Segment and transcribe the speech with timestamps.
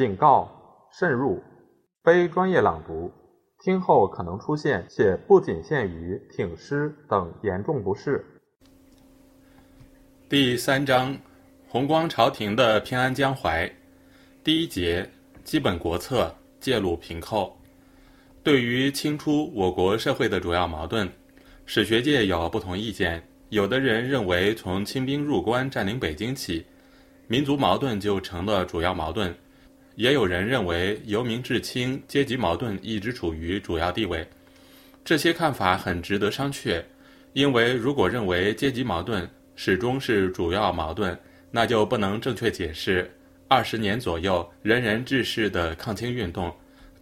[0.00, 0.50] 警告：
[0.90, 1.42] 慎入，
[2.02, 3.12] 非专业朗读，
[3.62, 8.24] 听后可能出现且不仅限于挺尸等严重不适。
[10.26, 11.14] 第三章：
[11.68, 13.70] 弘光朝廷的偏安江淮。
[14.42, 15.06] 第一节：
[15.44, 17.54] 基本国策，借鲁平寇。
[18.42, 21.06] 对于清初我国社会的主要矛盾，
[21.66, 23.22] 史学界有不同意见。
[23.50, 26.64] 有的人认为，从清兵入关占领北京起，
[27.26, 29.30] 民族矛盾就成了主要矛盾；
[30.00, 34.26] 也有人认为，由明至清，阶级矛盾一直处于主要地位。
[35.04, 36.82] 这些看法很值得商榷，
[37.34, 41.14] 因为如果认为阶级矛盾始终是主要矛盾，
[41.50, 43.10] 那就不能正确解释
[43.46, 46.50] 二十年左右人人志士的抗清运动。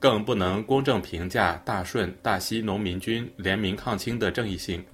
[0.00, 4.84] 更不能公正评价大顺、大西农民军联名抗清的正义性，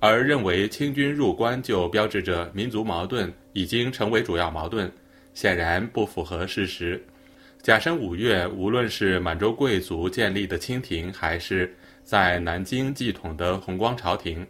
[0.00, 4.90] 而认为清军入关就标志着民族矛盾已经成为主要矛盾，
[5.32, 7.02] 显然不符合事实。
[7.62, 14.46] 甲申五月，无论是满洲贵族建立的清廷，还是在南京继统的弘光朝廷，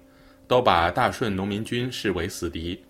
[0.47, 2.81] 都把大顺农民军视为死敌。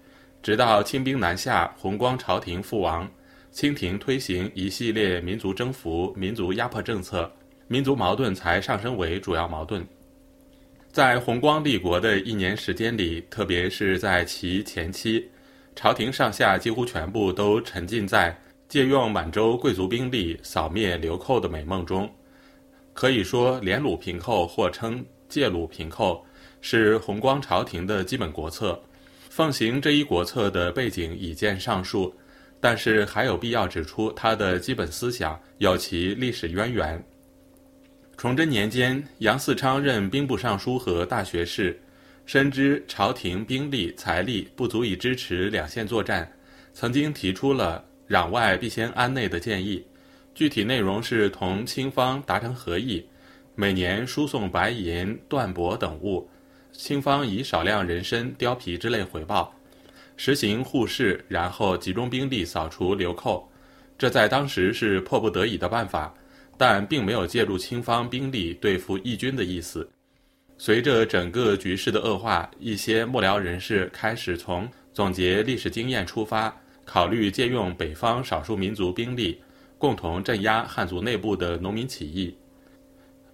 [0.42, 3.08] 直到清兵南下，弘光朝廷覆亡。
[3.50, 7.32] 清廷推行一系列民族征服、民族压迫政策，
[7.66, 9.86] 民族矛盾才上升为主要矛盾。
[10.92, 15.28] 在弘光立国的一年时间里，特别是在其前期，
[15.74, 18.36] 朝廷上下几乎全部都沉浸在
[18.68, 22.08] 借用满洲贵族兵力扫灭流寇的美梦中。
[22.92, 26.24] 可以说，联鲁平寇或称借鲁平寇
[26.60, 28.80] 是弘光朝廷的基本国策。
[29.30, 32.14] 奉行这一国策的背景已见上述。
[32.60, 37.00] 但是还有必要指出，他的基本思想有其历史渊源。
[38.16, 41.80] 崇祯年间，杨嗣昌任兵部尚书和大学士，
[42.26, 46.28] 深知朝廷兵力财力不足以支持两线作战，
[46.72, 49.84] 曾经提出了“攘外必先安内”的建议。
[50.34, 53.04] 具体内容是同清方达成合议，
[53.54, 56.28] 每年输送白银、缎帛等物，
[56.72, 59.52] 清方以少量人参、貂皮之类回报。
[60.16, 63.48] 实行互市，然后集中兵力扫除流寇，
[63.96, 66.12] 这在当时是迫不得已的办法，
[66.56, 69.88] 但并没有介入清方兵力对付义军的意思。
[70.56, 76.52] 随着整个局势的恶化，一些幕僚人士开始从总结历史经验出发，
[76.88, 79.42] 考虑借用北方少数民族兵力，
[79.76, 82.34] 共同镇压汉族内部的农民起义。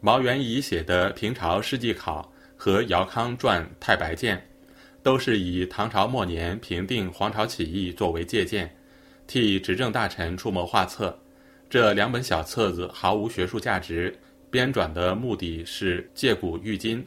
[0.01, 4.37] 毛元仪写的《平朝世纪考》和姚康传《太白剑》。
[5.05, 8.75] 都是以唐朝末年平定黄巢起义作为借鉴，
[9.27, 11.15] 替执政大臣出谋划策。
[11.69, 14.19] 这两本小册子毫无学术价值，
[14.51, 17.05] 编撰的目的是借古喻今。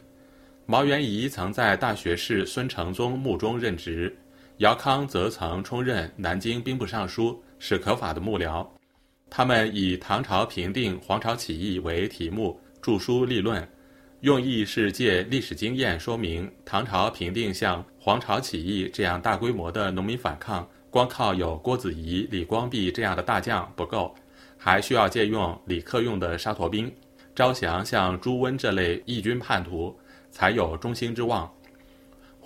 [0.67, 4.15] 毛元仪曾在大学士孙承宗墓中任职，
[4.57, 8.67] 姚康则曾充任南京兵部尚书，是可法的幕僚。
[9.29, 13.67] 他们以唐朝平定黄巢起义为题目著书立论。
[14.21, 24.15] 用意是借历史经验说明，唐朝平定像黄巢起义这样大规模的农民反抗，光靠有郭子仪、李光弼这样的大将不够，
[24.57, 26.91] 还需要借用李克用的沙陀兵，
[27.35, 29.95] 招降像朱温这类义军叛徒，
[30.31, 31.47] 才有中兴之望。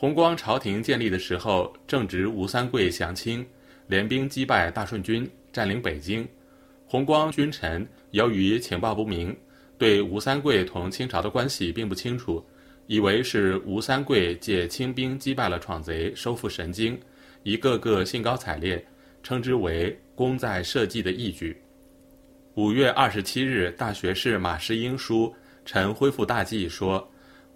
[0.02, 3.46] 弘光朝廷建立的时候，正值吴三桂降清，
[3.86, 6.28] 联兵击败大顺军，占领北京。
[6.88, 9.38] 弘光君臣由于情报不明。
[9.78, 12.44] 对吴三桂同清朝的关系并不清楚，
[12.88, 17.00] 以为是吴三桂借清兵击败了闯贼，收复神经，
[17.44, 18.84] 一个个兴高采烈，
[19.22, 21.56] 称之为功在社稷的义举。
[22.56, 25.32] 五月二十七日，大学士马士英书
[25.64, 27.08] 臣恢复大计说，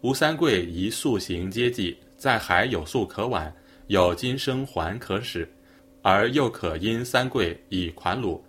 [0.01, 3.53] 吴三桂宜速行接济，在海有粟可挽，
[3.85, 5.47] 有金生还可使，
[6.01, 8.41] 而又可因三桂以款虏。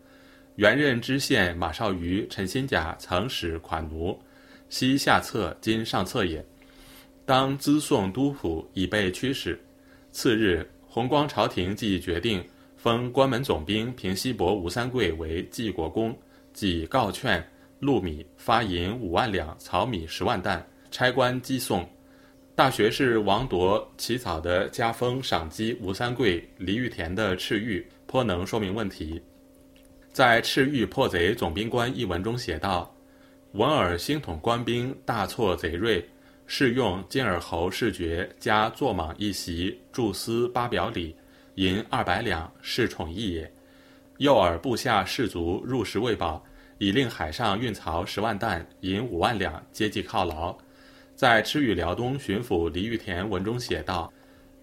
[0.54, 4.18] 原任知县马绍瑜、陈新甲曾使款奴，
[4.70, 6.42] 西下策，今上策也。
[7.26, 9.60] 当资送都府，以备驱使。
[10.10, 12.42] 次日，弘光朝廷即决定
[12.78, 16.18] 封关门总兵平西伯吴三桂为济国公，
[16.54, 17.46] 即告劝
[17.80, 21.86] 禄米，发银五万两，草米十万担，差官寄送。
[22.56, 29.20] 大学士王铎起草的加封赏击吴三桂、李玉田的敕谕，颇能说明问题。
[30.10, 32.90] 在赤玉破贼总兵官一文中写道
[33.52, 36.02] ：“闻尔兴统官兵大挫贼锐，
[36.46, 41.14] 是用金耳侯士爵加坐蟒一袭，驻司八表里，
[41.56, 43.52] 银二百两，是宠义也。
[44.16, 46.42] 诱尔部下士卒入食未饱，
[46.78, 50.56] 以令海上运漕十万担，银五万两，接济犒劳。”
[51.16, 54.12] 在赤玉辽东巡抚李玉田文中写道：“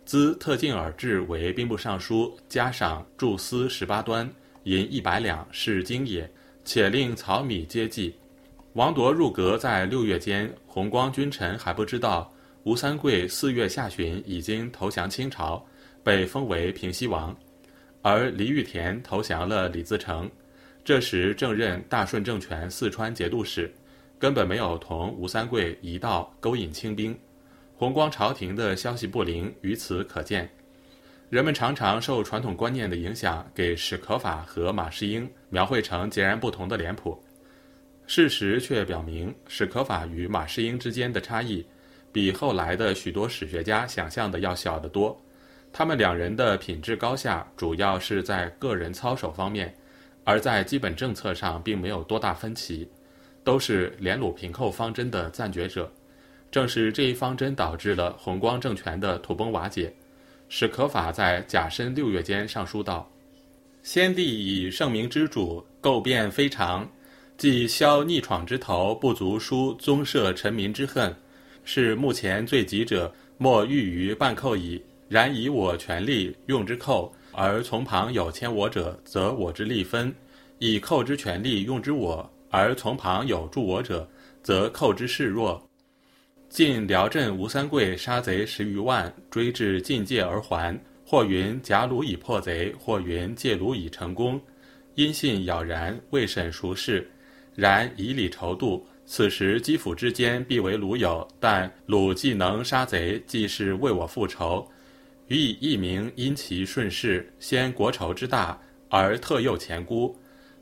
[0.06, 4.30] 兹特进尔至为兵部尚书，加赏驻司十八端。”
[4.66, 6.30] 银一百两是金也，
[6.64, 8.16] 且令草米皆计。
[8.74, 12.32] 王铎入阁在六月间，弘光君臣还不知道
[12.66, 15.66] 吴三桂四月下旬已经投降清朝，
[16.04, 17.36] 被封为平西王，
[18.04, 20.30] 而李玉田投降了李自成。
[20.86, 23.74] 这时正任大顺政权四川节度使，
[24.24, 27.14] 根本没有同吴三桂一道勾引清兵。
[27.76, 30.50] 弘光朝廷的消息不灵，于此可见。
[31.30, 37.22] 人们常常受传统观念的影响，给史可法和马士英描绘成截然不同的脸谱。
[38.08, 41.66] 事实却表明，史可法与马士英之间的差异，
[42.14, 45.22] 比后来的许多史学家想象的要小得多。
[45.74, 49.76] 他们两人的品质高下，主要是在个人操守方面，
[50.24, 52.90] 而在基本政策上并没有多大分歧，
[53.44, 55.92] 都是联鲁平寇方针的赞觉者。
[56.52, 59.94] 正是这一方针导致了弘光政权的土崩瓦解。
[60.50, 63.10] 史可法在甲申六月间上书道
[63.82, 66.88] ：“先帝以圣明之主，构变非常，
[67.38, 71.12] 既消逆闯之头，不足书宗社臣民之恨，
[71.64, 74.80] 是目前最急者，莫欲于半寇矣。
[75.10, 80.12] 然以我权力用之寇，而从旁有牵我者，则我之利分；
[80.60, 84.08] 以寇之权力用之我，而从旁有助我者，
[84.44, 85.68] 则寇之势弱。”
[86.50, 90.80] 晋辽镇吴三桂杀贼十余万，追至晋界而还。
[91.04, 94.40] 或云贾鲁已破贼，或云借鲁已成功。
[94.94, 97.10] 因信杳然，未审孰事。
[97.56, 101.28] 然以礼酬度，此时基辅之间必为鲁友。
[101.40, 104.68] 但鲁既能杀贼，既是为我复仇，
[105.28, 108.60] 予以一名因其顺势，先国仇之大，
[108.90, 110.16] 而特诱前姑，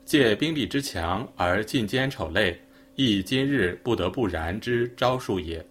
[0.04, 2.60] 借兵力之强而进奸丑类，
[2.96, 5.64] 亦今日不得不然之招数也。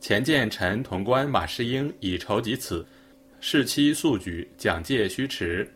[0.00, 2.86] 前见臣潼关马士英以筹集此，
[3.40, 5.68] 事期速举，蒋介须迟。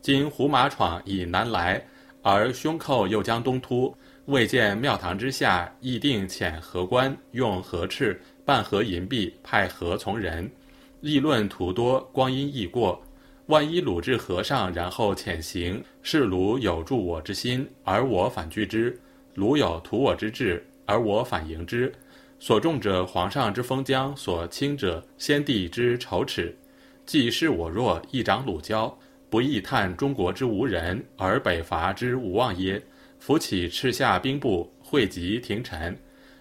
[0.00, 1.82] 今胡马闯以南来，
[2.22, 3.94] 而凶寇又将东突，
[4.26, 10.50] 未见庙堂之下，议定遣何官，用何赤，半何银币，派何从人。
[11.00, 13.02] 议论途多，光阴易过。
[13.48, 18.90] 万一鲁智和尚，然后潜行，是鲁有助我之心，而我反拒之；
[19.34, 21.92] 鲁有图我之志，而我反迎之。
[22.38, 26.56] 所重者，皇上之封疆；所轻者，先帝之仇耻。
[27.04, 28.98] 既是我弱，亦长鲁交，
[29.28, 32.82] 不亦叹中国之无人，而北伐之无望耶？
[33.18, 35.94] 扶起赤下兵部，汇集廷臣，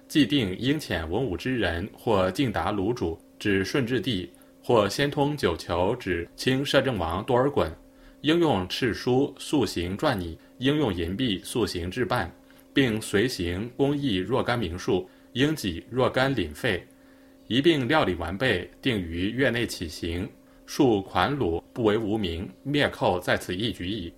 [0.08, 4.30] 既定应遣文武之人，或进达鲁主，指顺治帝；
[4.64, 7.70] 或先通九球，指清摄政王多尔衮。
[8.22, 12.34] 应用敕书，速行撰拟；应用银币，速行置办，
[12.74, 15.10] 并随行公议若干名数。
[15.34, 16.86] 应给若干领费，
[17.48, 20.30] 一并料理完备，定于月内起行。
[20.68, 24.14] 数款虏不为无名，灭寇在此一举矣。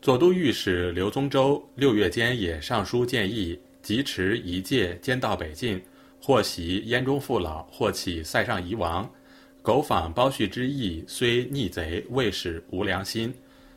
[0.00, 5.82] 左都御史刘宗周六月间也上书建议，即持一介兼到北进，
[6.26, 9.06] 或袭燕中父老，或起塞上夷王，
[9.60, 13.30] 苟仿包胥之意，虽逆贼，未使无良心。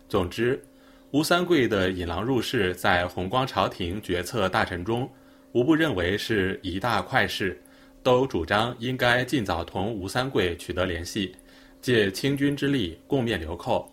[0.07, 0.63] 总之，
[1.11, 5.11] 吴三桂的引狼入室，在弘光朝廷决策大臣中。
[5.51, 7.61] 无不认为是一大快事，
[8.01, 11.35] 都主张应该尽早同吴三桂取得联系，
[11.81, 13.91] 借清军之力共灭流寇。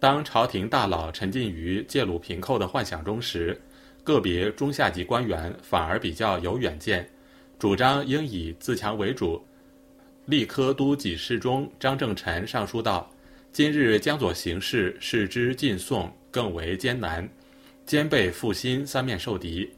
[0.00, 3.56] 当朝廷大佬沉浸于借鲁平寇的幻想中时，
[4.02, 7.08] 个别中下级官员反而比较有远见，
[7.58, 9.42] 主张应以自强为主。
[10.26, 13.10] 立科都给事中张正臣上书道
[13.52, 17.28] ：“今日江左形势，视之晋宋更为艰难，
[17.84, 19.68] 兼备复兴三面受敌。”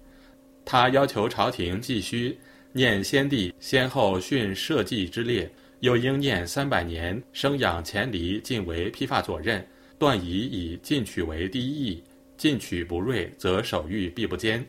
[0.64, 2.38] 他要求朝廷继续
[2.72, 9.62] 念先帝先后训社稷之列，又应念三百年生养前黎，尽为披发左衽，
[9.98, 12.02] 断以以进取为第一义，
[12.36, 14.64] 进取不锐，则守御必不坚。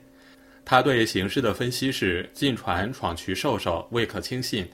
[0.69, 4.65] 他对形势的分析是：晋传闯渠受守，未可轻信；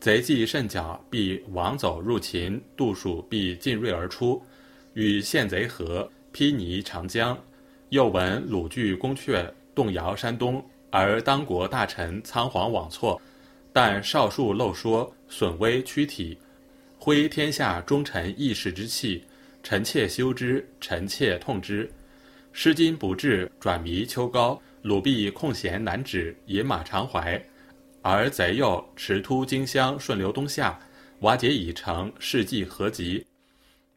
[0.00, 4.42] 贼计甚狡，必亡走入秦；杜蜀必进锐而出，
[4.94, 7.38] 与县贼合，披泥长江。
[7.90, 9.46] 又闻鲁据宫阙。
[9.74, 13.20] 动摇山东，而当国大臣仓皇往错，
[13.70, 16.38] 但少数漏说，损威躯体，
[16.96, 19.22] 挥天下忠臣义士之气，
[19.62, 21.90] 臣妾羞之，臣妾痛之。
[22.52, 27.42] 失今不至，转迷秋高，鲁毕空闲难止，饮马长怀，
[28.02, 30.78] 而贼又驰突荆襄，顺流东下，
[31.20, 33.24] 瓦解已成，事迹何及？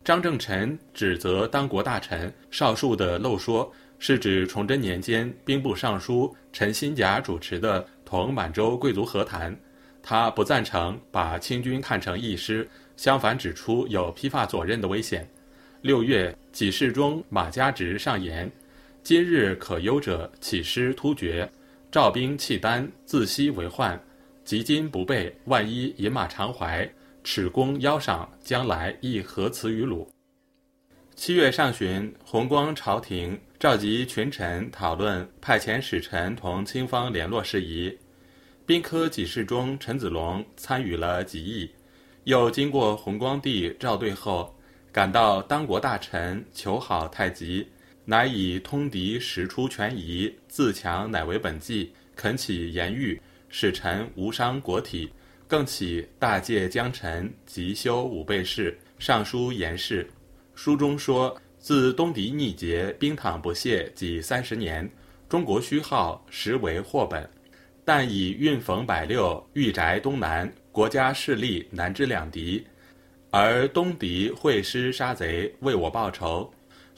[0.05, 3.69] 张正臣指责当国大臣少数的漏说。
[3.99, 9.59] 是指崇祯年间兵部尚书陈新甲主持的同满洲贵族和谈，
[10.03, 15.27] 他不赞成把清军看成义师，相反指出有披发左任的危险。
[15.81, 18.49] 六月，给事中马家直上言
[19.07, 21.49] ：“今日可忧者，起师突厥，
[21.89, 23.97] 赵兵契丹，自西为患。
[24.43, 26.85] 及今不备，万一饮马长怀，
[27.23, 30.11] 耻功腰上，将来亦何辞于鲁？”
[31.15, 37.97] 七月上旬，弘光朝廷召集群臣讨论派遣使臣同清方联络事宜。
[38.65, 41.71] 兵科给事中陈子龙参与了几议，
[42.25, 44.53] 又经过弘光帝召对后，
[44.91, 47.65] 感到当国大臣求好太急，
[48.09, 55.11] 乃以通敌实出权宜，自强乃为本纪，恳起言谕，使臣无伤国体，
[55.45, 60.09] 更起大戒将臣，急修武备事，上书言事。
[60.55, 64.89] 书中说，自东敌逆节，兵躺不懈，几三十年，
[65.27, 67.29] 中国虚耗，实为祸本。
[67.83, 72.65] 但以运逢百六，御宅东南，国家势力难之两敌，
[73.31, 76.49] 而东敌会师杀贼，为我报仇，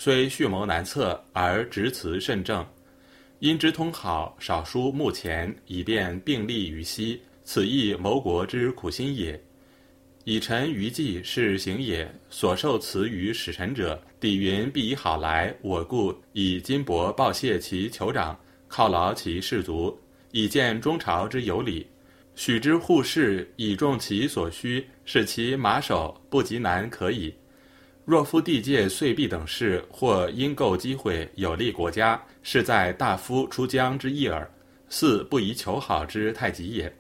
[0.02, 2.66] 虽蓄谋难测，而执辞甚正。
[3.40, 9.38] 因之通好，少书目前，以便并立于西，此亦谋国之苦心也。
[10.24, 18.40] 以臣余计是行也，所受辞于使臣者，底云必以好来，我故以金帛报谢其酋长，
[18.70, 20.00] 犒劳其士卒，
[20.32, 21.86] 以见中朝之有礼。
[22.36, 27.34] 许之护士，以重其所需，使其马首，不及难可矣。
[28.10, 34.50] 若夫地界岁币等事，或因构机会有利国家，是在大夫出疆之意耳，
[34.90, 36.92] 似不宜求好之太急也。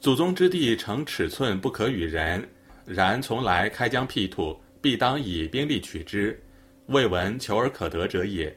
[0.00, 2.42] 祖宗之地，成尺寸不可与人。
[2.86, 6.42] 然从来开疆辟土，必当以兵力取之，
[6.86, 8.56] 未闻求而可得者也。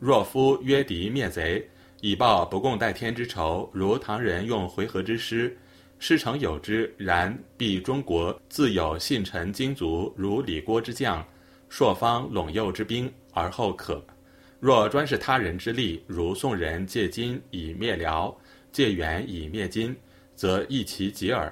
[0.00, 1.64] 若夫约敌灭贼，
[2.00, 5.56] 以报不共戴天之仇，如唐人用回纥之师，
[6.06, 6.94] 事成有之。
[6.98, 11.26] 然必中国自有信臣精卒，如李郭之将，
[11.70, 14.04] 朔方陇右之兵，而后可。
[14.60, 18.36] 若专是他人之力，如宋人借金以灭辽，
[18.70, 19.96] 借元以灭金。
[20.36, 21.50] 则益其己耳。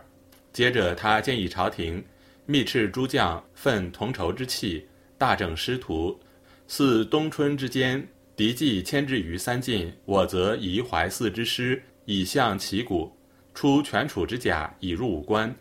[0.53, 2.05] 接着，他建议朝廷
[2.45, 6.21] 密斥诸将，奋同仇之气，大整师徒。
[6.69, 8.07] 似冬春之间，
[8.37, 13.11] 敌既牵制于三晋，我则移淮泗之师，以向旗鼓；
[13.55, 15.55] 出全楚之甲，以入武关。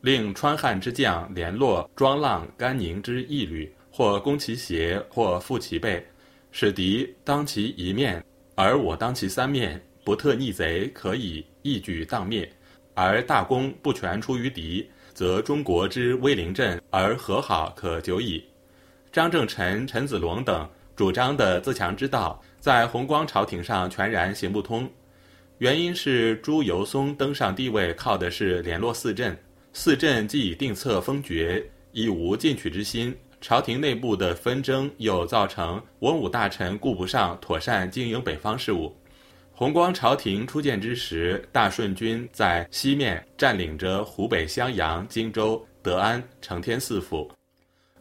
[0.00, 6.06] 令川汉之将联络庄浪、甘宁之义旅，或攻其胁，或负其背，
[6.52, 8.24] 使敌当其一面，
[8.54, 12.48] 而我当其三面，不特逆贼，可以一举荡灭。
[12.94, 18.44] 而大功不全出于敌，则中国之威灵振而和好可久矣。
[19.10, 24.88] 张正臣、陈子龙等主张的自强之道，在弘光朝廷上全然行不通。
[25.58, 29.36] 原因是朱由崧登上帝位靠的是联络四镇，
[29.72, 31.60] 四镇既已定策封爵，
[31.90, 33.12] 已无进取之心。
[33.40, 38.96] 朝廷内部的纷争又造成文武大臣顾不上妥善经营北方事务。
[39.50, 47.28] 弘光朝廷初建之时，大顺军在西面占领着湖北襄阳、荆州、德安、承天四府，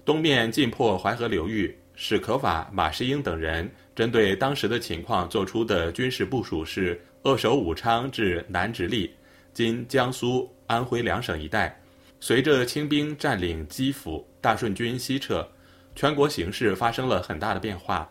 [0.06, 1.76] 东面进破淮河流域。
[2.00, 9.14] 史可法、马士英等人针对当时的情况做出的军事部署是：扼守武昌至南直隶
[9.54, 11.78] （今江苏、安徽两省一带）。
[12.20, 15.48] 随着清兵占领基辅，大顺军西撤，
[15.96, 18.10] 全国形势发生了很大的变化。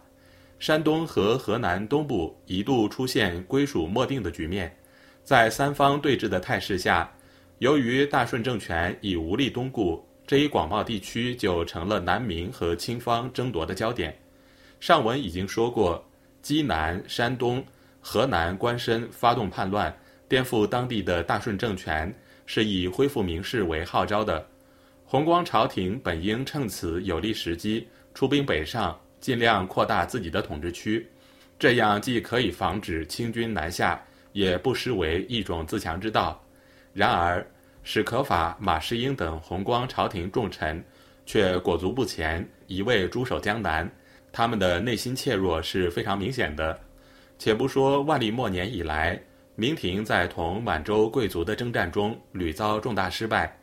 [0.59, 4.75] 山东和河南东部一度出现归属莫定的局面，
[5.25, 7.13] 在三方对峙的态势下，
[7.59, 14.17] 由于大顺政权已无力东顾，这一广袤地区就成了南明和清方争夺的焦点。
[14.79, 16.03] 上文已经说过，
[16.43, 17.65] 济南、山东、
[18.09, 19.93] 河南官绅发动叛乱，
[20.29, 22.15] 颠覆当地的大顺政权，
[22.47, 24.47] 是以恢复名士为号召的。
[25.05, 27.85] 弘光朝廷本应趁此有利时机，
[28.15, 28.97] 出兵北上。
[29.19, 31.05] 尽量扩大自己的统治区，
[31.59, 34.01] 这样既可以防止清军南下，
[34.33, 36.41] 也不失为一种自强之道。
[36.93, 37.45] 然而，
[37.83, 40.81] 史可法、马士英等弘光朝廷重臣
[41.25, 43.91] 却裹足不前，一味驻守江南。
[44.31, 46.79] 他们的内心怯弱是非常明显的。
[47.39, 49.21] 且不说万历末年以来，
[49.55, 53.59] 明廷在同满洲贵族的征战中屡遭重大失败，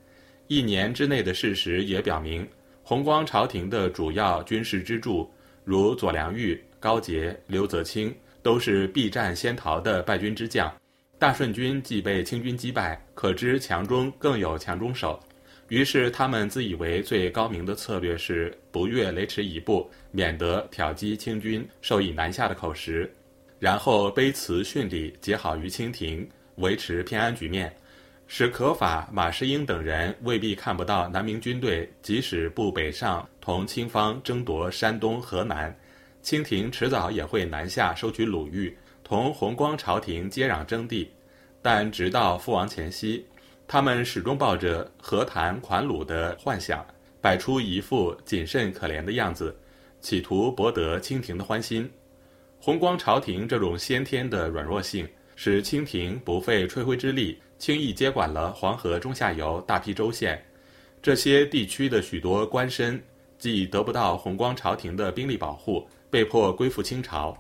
[0.48, 2.48] 一年之内的事实也表明，
[2.84, 5.32] 弘光朝廷的主要军事支柱。
[5.64, 10.70] 如左良玉、高杰、刘泽清都是避战先逃的败军之将，
[11.18, 15.18] 大顺军既被清军击败，可知强中更有强中手。
[15.70, 23.10] 于是他们自以为最高明的策略是不越雷池一步，免得挑击清军受以南下的口实，
[23.64, 27.74] 然后卑辞训礼，结好于清廷，维持偏安局面。
[28.28, 35.74] 史可法、马士英等人未必看不到南明军队即使不北上同清方争夺山东、河南，
[36.22, 41.10] 清廷迟早也会南下收取鲁豫，同弘光朝廷接壤征地。
[41.62, 43.26] 但直到父王前夕，
[43.66, 46.86] 他们始终抱着和谈款鲁的幻想，
[47.22, 49.56] 摆出一副谨慎可怜的样子，
[50.02, 51.90] 企图博得清廷的欢心。
[52.66, 55.06] 红光朝廷这种先天的软弱性，
[55.36, 60.42] 使清廷不费吹灰之力，轻易接管了黄河中下游大批州县。
[61.02, 62.98] 这些地区的许多官绅，
[63.38, 67.38] 既得不到红光朝廷的兵力保护，被迫归附清朝。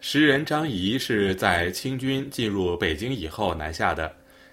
[0.00, 4.10] 时人张仪是在清军进入北京以后南下的，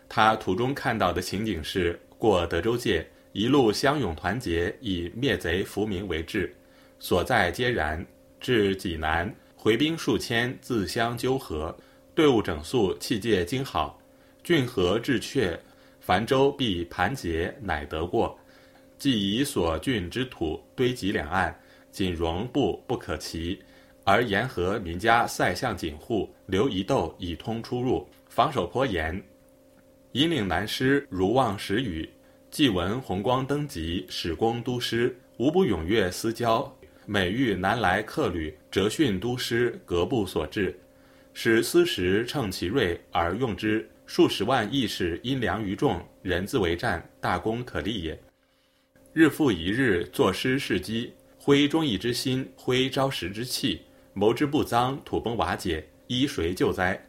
[0.09, 6.53] 他途中看到的情景是过德州界，一路相拥团结，以灭贼扶民为志，
[6.99, 8.05] 所在皆然。
[8.41, 9.33] 至济南。
[9.63, 11.77] 回兵数千，自相纠合，
[12.15, 14.01] 队伍整肃，器械精好。
[14.43, 15.55] 郡河至阙，
[15.99, 18.35] 凡州必盘结，乃得过。
[18.97, 21.55] 既以所郡之土堆积两岸，
[21.91, 23.61] 仅容步不可齐，
[24.03, 29.23] 而沿河民家塞向锦户，留一斗以通出入，防守颇严。
[30.13, 32.09] 引领南师如望时雨，
[32.49, 36.75] 既闻弘光登基，使公都师，无不踊跃私交。
[37.07, 40.79] 每遇南来客旅，折训都师格布所至，
[41.33, 48.17] 使私时乘其锐而用之，数十万义士因粮于众，人自为战，大功可立也。
[49.13, 53.81] 日复一日，作诗事机，挥忠义之心，挥朝实之气，
[54.13, 57.03] 谋之不臧，土崩瓦解，依谁救灾？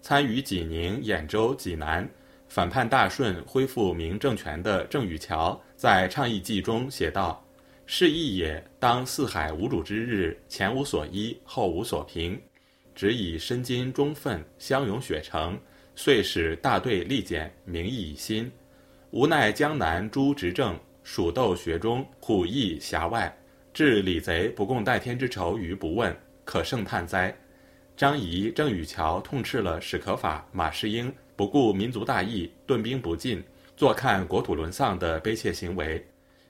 [0.00, 2.08] 参与济宁、兖州、济南
[2.48, 7.45] 反叛大顺，恢复明政权的郑宇桥，在倡议记中写道。
[7.88, 12.38] 是义也，当四海无主之日，前无所依，后无所凭，
[12.96, 15.56] 只以身金忠愤，相拥雪城，
[15.94, 18.50] 遂使大队力减，名义以新。
[19.12, 23.32] 无奈江南诸执政，蜀斗学中，虎翼辖外，
[23.72, 27.34] 置李贼不共戴天之仇于不问，可胜叹哉！
[27.96, 33.40] 张仪、郑宇桥痛斥了史可法、马士英不顾民族大义，顿兵不进，
[33.76, 36.04] 坐看国土沦丧的悲切行为。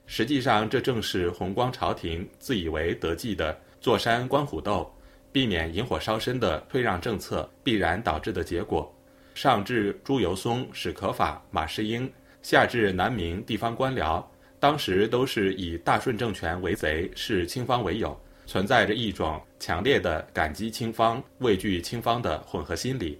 [0.09, 4.89] 实际上，这正是弘光朝廷自以为得计的“坐山观虎斗”，
[5.33, 8.91] 避免引火烧身的退让政策必然导致的结果。
[9.35, 12.09] 上至朱由崧、史可法、马士英，
[12.41, 14.23] 下至南明地方官僚，
[14.61, 23.19] 当时都是以大顺政权为贼，视清方为友，存在着一种强烈的感激清方、畏惧清方的混合心理。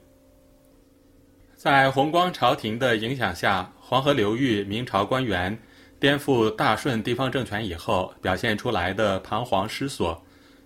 [1.53, 5.55] 在弘光朝廷的影响下，黄河流域明朝官员。
[5.99, 10.23] 颠覆大顺地方政权以后表现出来的彷徨失所，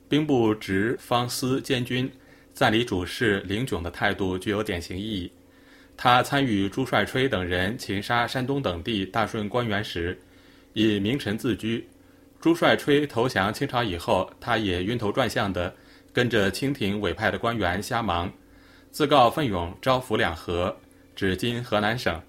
[0.10, 2.12] 兵部直方司监军
[2.54, 5.32] 赞礼主事林炯的态度具有典型意义。
[5.96, 10.20] 他参与朱帅吹等人擒杀山东等地大顺官员时，
[10.74, 11.88] 以名臣自居。
[12.42, 15.74] 朱帅吹投降清朝以后，他也晕头转向的
[16.12, 18.30] 跟着清廷委派的官员瞎忙，
[18.92, 20.76] 自告奋勇招抚两河，
[21.16, 22.22] 指今河南省。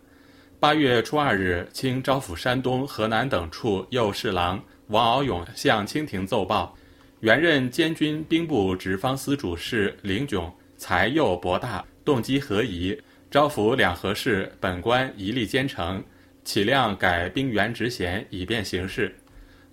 [0.63, 6.73] 八月初二日，清招抚山东、河南等处右侍郎王敖勇向清廷奏报，
[7.19, 12.97] 原任监军兵部直方司主事林炯才幼博大，动机合宜，
[13.29, 16.01] 招抚两河事本官一力兼程，
[16.45, 19.13] 起量改兵员职衔，以便行事。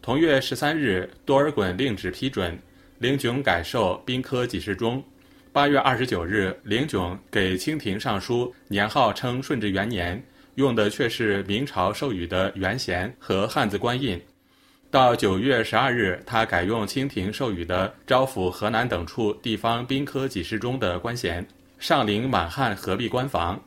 [0.01, 2.57] 同月十三日，多尔衮令旨批准，
[2.97, 5.03] 林炯改授兵科给事中。
[5.53, 10.19] 八月二十九日，林炯给清廷上书，年号称顺治元年。
[10.59, 14.21] 用的却是明朝授予的元衔和汉字官印。
[14.91, 21.47] 到九月十二日，他改用清廷授予的招抚河南等处地方兵科给事中的官衔，
[21.79, 23.57] 上领满汉合璧官房。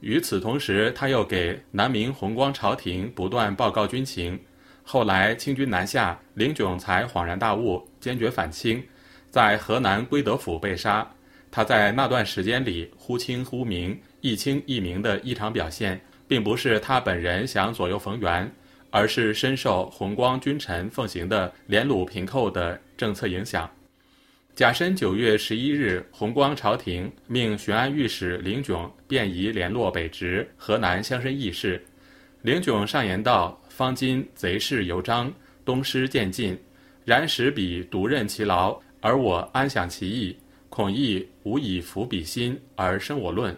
[0.00, 4.40] 与此同时，他又给南明弘光朝廷不断报告军情。
[4.82, 8.82] 后来清军南下，林炯才恍然大悟，坚决反清，
[9.28, 11.06] 在河南归德府被杀。
[11.50, 16.00] 他在那段时间里忽清忽明、一清一明的异常表现。
[16.30, 18.48] 并不是他本人想左右逢源，
[18.88, 23.68] 而是深受弘光君臣奉行的连鲁平寇的政策影响。
[24.54, 31.84] 甲申九月十一日，弘光朝廷命巡安御史林炯便宜联络北直、河南乡绅义士。
[32.42, 35.32] 林炯上言道：“方今贼势犹张，
[35.64, 36.56] 东施渐进，
[37.04, 40.36] 然使彼独任其劳，而我安享其意，
[40.68, 43.52] 恐亦无以服彼心而生我论。”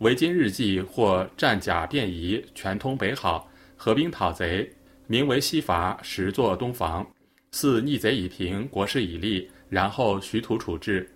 [0.00, 4.66] 维今日记或战甲便移，全通北好，合兵讨贼，
[5.06, 7.06] 名为西伐，实作东防。
[7.52, 11.06] 似逆贼已平，国势已立，然后徐图处置。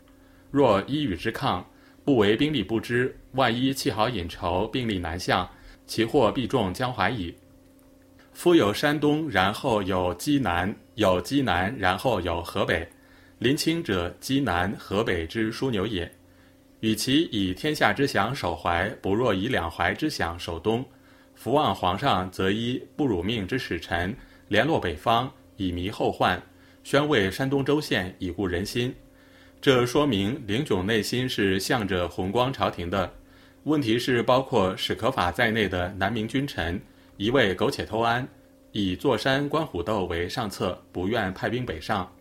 [0.51, 1.67] 若一与之抗，
[2.05, 5.49] 不为兵力不支，万一气好引筹，兵力南向，
[5.87, 7.35] 其祸必重江淮矣。
[8.35, 12.87] 夫有山东，然后有济南；有济南，然后有河北。
[13.39, 16.11] 临清者，济南、河北之枢纽也。
[16.85, 20.85] 与其以天下之享守淮，不若以两淮之享守东。
[21.35, 24.15] 福望皇上，则依不辱命之使臣，
[24.49, 26.39] 联络北方，以弥后患；
[26.83, 28.95] 宣慰山东州县，以固人心。
[29.63, 33.11] 这说明凌炯内心是向着弘光朝廷的。
[33.63, 36.79] 问题是，包括史可法在内的南明君臣，
[37.17, 38.29] 一味苟且偷安，
[38.73, 42.13] 以坐山观虎斗为上策，不愿派兵北上。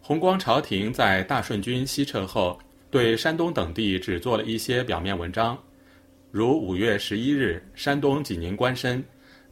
[0.00, 2.58] 弘光朝廷在大顺军西撤后，
[2.90, 5.58] 对山东等地只做了一些表面文章。
[6.30, 9.02] 如五月十一日，山东济宁官绅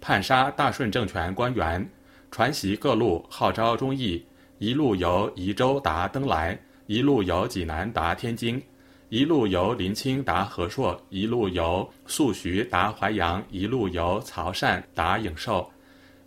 [0.01, 1.87] 叛杀大顺政权官员，
[2.31, 4.25] 传檄各路号召忠义，
[4.59, 8.63] 一路由宜州达登莱，一路由济南达天津，
[9.09, 15.71] 一路由临清达和硕，一路由宿徐达淮阳，一路由曹善达颍寿，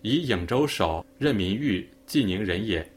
[0.02, 2.90] 以颍州守任民玉，济宁人也。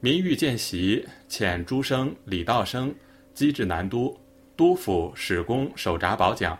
[0.00, 2.94] 民玉见檄，遣诸生、李道生
[3.34, 4.16] 击至南都，
[4.56, 6.56] 督府史公守闸保讲。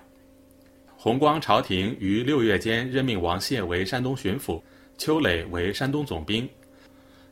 [0.97, 4.61] 弘光朝廷于六月间任命王谢为山东巡抚，
[4.99, 6.49] 邱磊为山东总兵。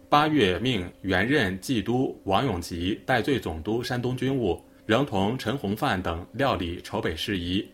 [0.08, 7.66] 八月命原任冀都王永吉代罪总督山东军务，仍同陈洪范等料理筹北事宜。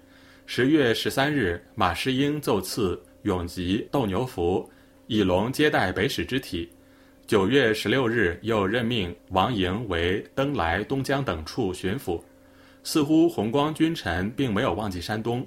[0.46, 4.66] 十月十三日，马士英奏赐永吉斗牛服，
[5.08, 6.70] 以龙接待北使之体。
[7.28, 12.18] 九月十六日，又任命王莹为登莱、东江等处巡抚。
[12.82, 15.46] 似乎弘光君臣并没有忘记山东。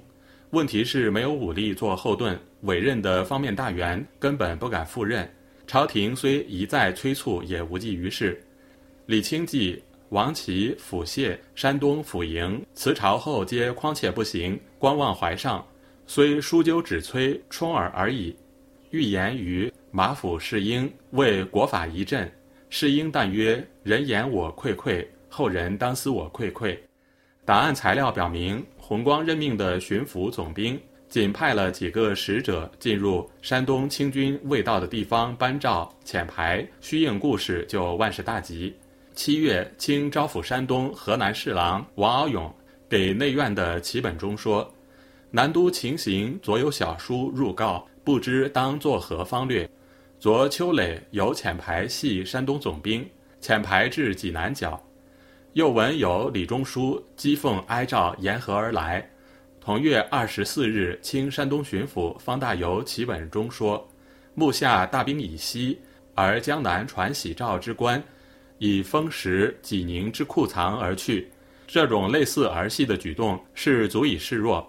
[0.50, 5.28] 问题是没有武力做后盾，委任的方面大员根本不敢赴任。
[5.66, 8.40] 朝廷虽一再催促，也无济于事。
[9.06, 15.66] 李清济、王琦、府谢、山东府营辞朝后，皆匡切不行，观望怀上。
[16.06, 18.36] 虽书纠指催，充耳而已。
[18.92, 22.30] 欲言于马府侍应，为国法一振。
[22.68, 26.78] 侍应但曰：“人言我愧愧，后人当思我愧愧。”
[27.42, 28.62] 档案材料表明。
[28.76, 30.78] 弘光任命的巡抚总兵，
[31.08, 38.74] 仅派了几个使者进入山东清军未到的地方颁诏遣牌，虚应故事，就万事大吉。
[39.14, 42.54] 七月，清招抚山东河南侍郎王敖勇
[42.90, 44.70] 给内院的启本中说
[45.32, 49.68] ：“南都情形，昨有小书入告，不知当作何方略。
[50.18, 53.08] 昨邱磊有遣牌系山东总兵，
[53.40, 54.80] 遣牌至济南角。”
[55.54, 59.06] 又闻有李中书讥奉哀诏沿河而来。
[59.60, 63.86] 同月二十四日，清山东巡抚方大猷启本中说
[64.34, 65.78] ：“目下大兵已息，
[66.14, 68.02] 而江南传喜诏之官，
[68.56, 71.30] 以封实济宁之库藏而去。
[71.66, 74.66] 这种类似儿戏的举动，是足以示弱。”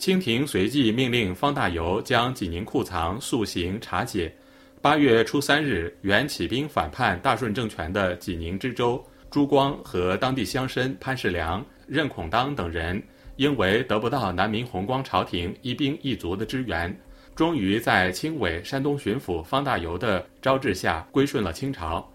[0.00, 4.34] 清廷随即命令方大猷将济宁库藏速行查解。
[4.80, 9.04] 八月初三日，原起兵反叛大顺政权的济宁知州。
[9.30, 13.00] 朱光和当地乡绅潘世良、任孔当等人，
[13.36, 16.98] 因为得不到南明弘光朝廷一兵一卒的支援，
[17.36, 22.10] 终于在清委山东巡抚方大猷的招致下归顺了清朝。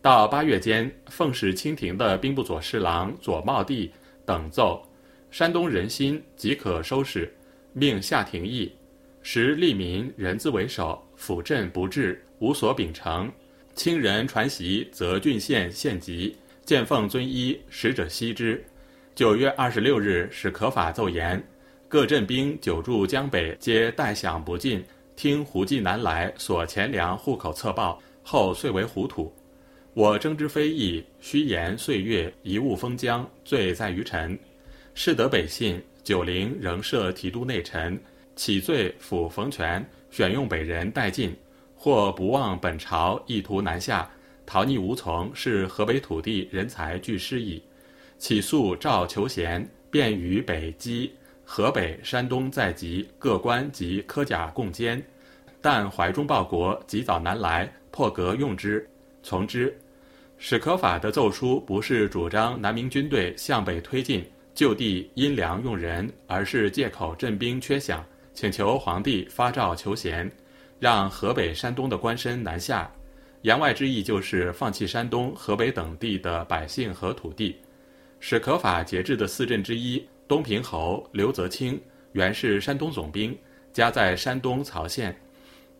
[0.00, 3.90] 到八月间，奉使清廷的兵部左侍郎左茂帝
[4.24, 4.80] 等奏：
[5.34, 7.28] 山东人心即可收拾，
[7.72, 8.70] 命下廷议，
[9.20, 13.28] 时利民人自为首，辅镇不治，无所秉承。
[13.74, 16.36] 清人传习，则郡县县级。
[16.64, 18.64] 见奉遵依，使者悉之。
[19.16, 21.44] 九月二十六日，使可法奏言：
[21.88, 24.84] 各镇兵久驻江北，皆待饷不进。
[25.16, 29.34] 听胡济南来，所钱粮户口册报，后遂为糊涂。
[29.94, 34.38] 我征之非议，虚言岁月，贻误封疆，罪在于臣。
[34.94, 38.00] 士得北信，九陵仍设提督内臣，
[38.36, 41.34] 起罪抚冯权，选用北人代进，
[41.74, 44.08] 或不忘本朝，意图南下。
[44.46, 47.60] 逃匿无从，是河北土地人才俱失矣。
[48.18, 51.12] 起诉赵求贤，便于北击
[51.44, 55.02] 河北、山东在即，各官及科甲共监。
[55.60, 58.88] 但怀中报国，及早南来，破格用之，
[59.22, 59.76] 从之。
[60.38, 64.24] 史可法的奏书不是主张南明军队向北推进，
[64.54, 68.00] 就地因粮用人，而是借口镇兵缺饷，
[68.32, 70.30] 请求皇帝发诏求贤，
[70.78, 72.90] 让河北、山东的官绅南下。
[73.42, 77.56] 言外之意就是放弃山东、河北等地的百姓和土地。
[78.20, 81.78] 史可法节制的四镇之一东平侯刘泽清
[82.12, 83.36] 原是山东总兵，
[83.72, 85.14] 家在山东曹县。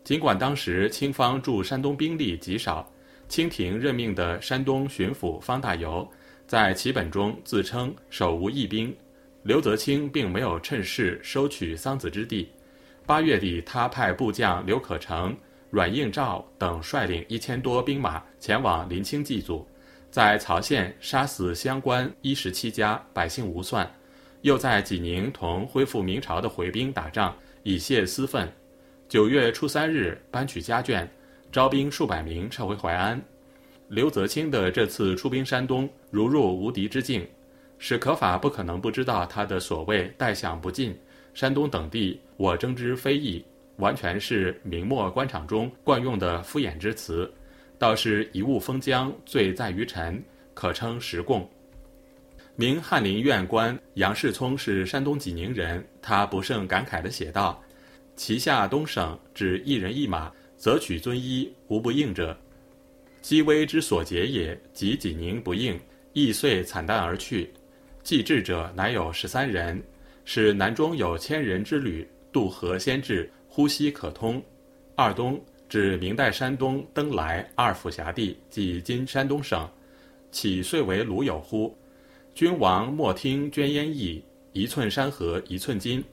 [0.03, 2.87] 尽管当时清方驻山东兵力极少，
[3.27, 6.07] 清廷任命的山东巡抚方大猷
[6.47, 8.95] 在其本中自称手无一兵，
[9.43, 12.49] 刘泽清并没有趁势收取桑梓之地，
[13.05, 15.35] 八月底，他派部将刘可成、
[15.71, 19.67] 阮应兆等率领一千多兵马前往临清祭祖，
[20.11, 23.85] 在曹县杀死乡官一十七家，百姓无算；
[24.41, 28.47] 又在济宁同恢复明朝的回兵打仗，以泄私愤。
[29.09, 31.07] 九月初三日，搬取家眷，
[31.51, 33.19] 招兵数百名撤回淮安。
[33.87, 37.25] 刘泽清的这次出兵山东，如入无敌之境。
[37.77, 40.97] 史可法不可能不知道他的所谓“待想不尽”。
[41.35, 43.43] 山东等地，我征之非议，
[43.77, 47.31] 完全是明末官场中惯用的敷衍之词，
[47.77, 51.47] 倒是一物封疆，罪在于臣，可称实供。
[52.55, 57.61] 明翰林院官杨世聪是山东济宁人，他不胜感慨地写道
[58.15, 62.35] ：“旗下东省只一人一马，则取遵医，无不应者。
[63.25, 65.79] 积威之所结也，及济宁不应，
[66.13, 67.51] 亦遂惨淡而去。
[68.03, 69.81] 继至者，乃有十三人。”
[70.25, 74.39] 使南中有千人之旅渡河先至，呼吸可通。
[74.93, 79.67] 二东指明代山东登莱二府辖地，即今山东省。
[80.31, 81.75] 岂遂为鲁有乎？
[82.35, 86.03] 君王莫听捐烟意，一寸山河一寸金。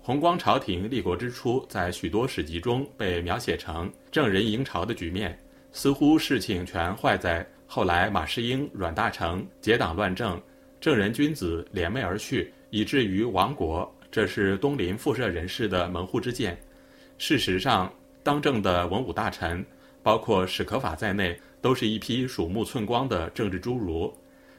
[0.00, 5.38] 弘光朝廷立国之初，在许多史籍中被描写成郑人迎朝的局面，
[5.72, 10.40] 似乎事情全坏在后来马士英、阮大铖结党乱政，
[10.80, 12.52] 正人君子联袂而去。
[12.70, 16.58] 以至于亡国，这是东林复社人士的门户之见。
[17.16, 17.90] 事实上，
[18.22, 19.64] 当政的文武大臣，
[20.02, 24.12] 包括史可法在内，都是一批鼠目寸光的政治侏儒。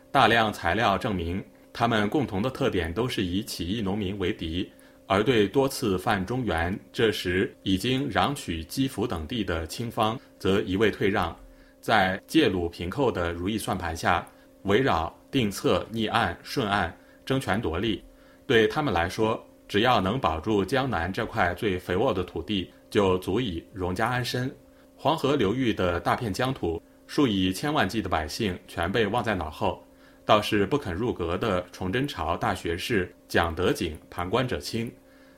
[0.10, 1.44] 大量材料证明，
[1.74, 4.72] 他们共同的特点都是以起义农民为敌，
[5.08, 11.36] 而对多次犯中原、这时已经攘取基辅等地的清方，则一味退让。
[11.80, 14.28] 在借鲁平寇的如意算盘下，
[14.64, 16.96] 围绕定策、逆案、顺案。
[17.26, 18.02] 争权夺利，
[18.46, 24.50] 对他们来说，只要能保住江南这块最肥沃的土地，就足以荣家安身。
[24.96, 29.86] 黄河流域的大片疆土，数以千万计的百姓全被忘在脑后，
[30.28, 34.92] 倒是不肯入阁的崇祯朝大学士蒋德景旁观者清，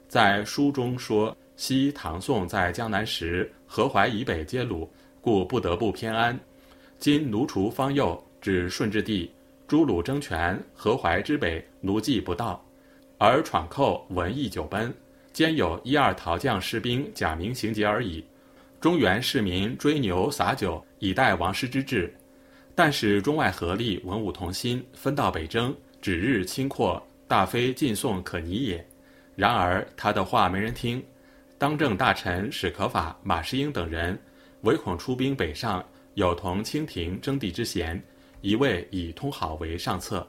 [0.08, 6.38] 在书中说：昔唐宋在江南时，河淮以北皆鲁，故不得不偏安。
[6.98, 9.32] 今奴除方右，指顺治帝。
[9.68, 12.60] 诸鲁争权，河淮之北奴计不到，
[13.20, 14.92] 而闯寇闻义久奔，
[15.32, 18.26] 兼有一二逃将士兵假名行劫而已。
[18.82, 22.12] 中原市民追牛洒酒，以待王师之至。
[22.82, 28.88] 但使中外合力，文武同心，分道北征，指日清阔，大非晋宋可拟也。
[29.36, 31.04] 然而他的话没人听，
[31.58, 34.18] 当政大臣史可法、马士英等人，
[34.62, 38.02] 唯恐出兵北上，有同清廷争地之嫌。
[38.40, 40.26] 一味以通好为上策。